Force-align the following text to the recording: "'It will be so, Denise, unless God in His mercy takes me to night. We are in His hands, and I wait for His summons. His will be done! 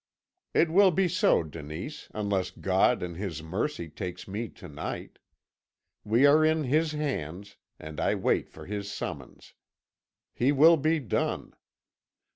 "'It 0.55 0.67
will 0.71 0.89
be 0.89 1.07
so, 1.07 1.43
Denise, 1.43 2.07
unless 2.15 2.49
God 2.49 3.03
in 3.03 3.13
His 3.13 3.43
mercy 3.43 3.87
takes 3.87 4.27
me 4.27 4.49
to 4.49 4.67
night. 4.67 5.19
We 6.03 6.25
are 6.25 6.43
in 6.43 6.63
His 6.63 6.93
hands, 6.93 7.55
and 7.79 7.99
I 7.99 8.15
wait 8.15 8.49
for 8.49 8.65
His 8.65 8.91
summons. 8.91 9.53
His 10.33 10.53
will 10.53 10.77
be 10.77 10.99
done! 10.99 11.53